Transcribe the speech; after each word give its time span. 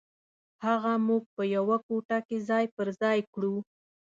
هغه 0.65 0.93
موږ 1.07 1.23
په 1.35 1.43
یوه 1.55 1.77
کوټه 1.87 2.17
کې 2.27 2.37
ځای 2.49 2.65
پر 2.75 2.87
ځای 3.01 3.19
کړو. 3.33 3.55